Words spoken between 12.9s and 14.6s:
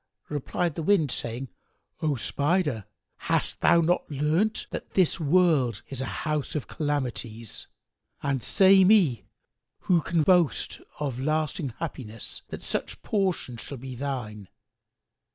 portion shall be thine?